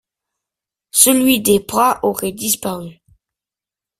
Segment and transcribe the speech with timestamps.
[0.89, 3.03] Celui des Pras aurait disparu.